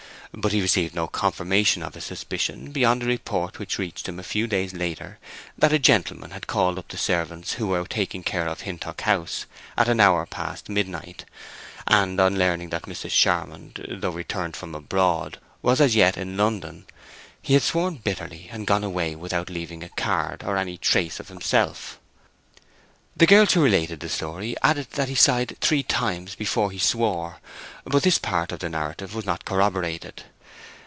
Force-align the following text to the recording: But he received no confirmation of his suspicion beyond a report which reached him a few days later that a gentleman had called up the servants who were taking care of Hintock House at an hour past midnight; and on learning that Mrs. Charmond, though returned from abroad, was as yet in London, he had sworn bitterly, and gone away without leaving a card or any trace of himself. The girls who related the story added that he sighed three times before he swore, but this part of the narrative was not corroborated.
But 0.33 0.53
he 0.53 0.61
received 0.61 0.95
no 0.95 1.07
confirmation 1.07 1.83
of 1.83 1.93
his 1.93 2.05
suspicion 2.05 2.71
beyond 2.71 3.03
a 3.03 3.05
report 3.05 3.59
which 3.59 3.77
reached 3.77 4.07
him 4.07 4.17
a 4.17 4.23
few 4.23 4.47
days 4.47 4.71
later 4.73 5.19
that 5.57 5.73
a 5.73 5.77
gentleman 5.77 6.31
had 6.31 6.47
called 6.47 6.79
up 6.79 6.87
the 6.87 6.95
servants 6.95 7.55
who 7.55 7.67
were 7.67 7.85
taking 7.85 8.23
care 8.23 8.47
of 8.47 8.61
Hintock 8.61 9.01
House 9.01 9.45
at 9.77 9.89
an 9.89 9.99
hour 9.99 10.25
past 10.25 10.69
midnight; 10.69 11.25
and 11.85 12.17
on 12.21 12.39
learning 12.39 12.69
that 12.69 12.83
Mrs. 12.83 13.09
Charmond, 13.11 13.85
though 13.99 14.11
returned 14.11 14.55
from 14.55 14.73
abroad, 14.73 15.37
was 15.61 15.81
as 15.81 15.95
yet 15.97 16.15
in 16.15 16.37
London, 16.37 16.85
he 17.41 17.53
had 17.53 17.63
sworn 17.63 17.95
bitterly, 17.97 18.47
and 18.53 18.65
gone 18.65 18.85
away 18.85 19.15
without 19.17 19.49
leaving 19.49 19.83
a 19.83 19.89
card 19.89 20.43
or 20.45 20.55
any 20.55 20.77
trace 20.77 21.19
of 21.19 21.27
himself. 21.27 21.97
The 23.17 23.27
girls 23.27 23.51
who 23.53 23.61
related 23.61 23.99
the 23.99 24.07
story 24.07 24.55
added 24.63 24.91
that 24.91 25.09
he 25.09 25.15
sighed 25.15 25.57
three 25.59 25.83
times 25.83 26.33
before 26.33 26.71
he 26.71 26.79
swore, 26.79 27.41
but 27.83 28.03
this 28.03 28.17
part 28.17 28.53
of 28.53 28.59
the 28.59 28.69
narrative 28.69 29.13
was 29.13 29.25
not 29.25 29.43
corroborated. 29.43 30.23